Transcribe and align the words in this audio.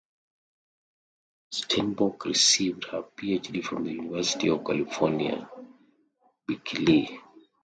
Steinbock 1.51 2.25
received 2.25 2.85
her 2.85 3.03
Ph.D. 3.03 3.61
from 3.61 3.83
the 3.83 3.91
University 3.91 4.49
of 4.49 4.65
California, 4.65 5.47
Berkeley. 6.47 7.19